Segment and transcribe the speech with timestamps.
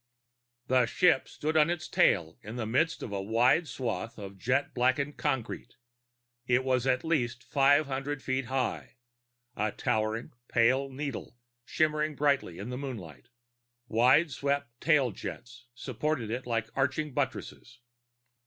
[0.65, 4.39] The ship stood on its tail in the midst of a wide, flat swath of
[4.39, 5.75] jet blackened concrete.
[6.47, 8.95] It was at least five hundred feet high,
[9.55, 13.29] a towering pale needle shimmering brightly in the moonlight.
[13.87, 17.77] Wideswept tailjets supported it like arching buttresses.